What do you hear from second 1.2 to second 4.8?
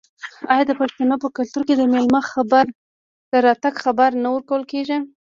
په کلتور کې د میلمه د راتګ خبر نه ورکول